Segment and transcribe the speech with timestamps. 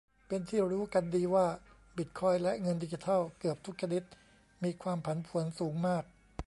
[0.27, 1.47] เป็นที่รู้กันดีว่า
[1.97, 4.03] บิตคอยน์และเงินดิจิทัลเกือบทุกชนิด
[4.63, 6.03] มีความผันผวนสูงมาก